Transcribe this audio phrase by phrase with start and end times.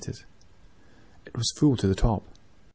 [1.27, 2.23] It was full to the edge.